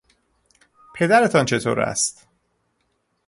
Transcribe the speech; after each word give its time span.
پدرتان 0.95 1.45
چطور 1.45 1.79
است؟ 1.79 2.27